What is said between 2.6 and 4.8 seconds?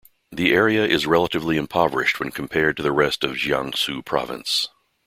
to the rest of Jiangsu Province.